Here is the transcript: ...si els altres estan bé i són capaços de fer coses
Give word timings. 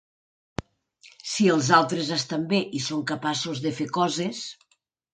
...si 1.33 1.51
els 1.57 1.69
altres 1.81 2.11
estan 2.17 2.49
bé 2.57 2.65
i 2.81 2.85
són 2.89 3.07
capaços 3.15 3.65
de 3.67 3.77
fer 3.83 3.91
coses 4.03 4.45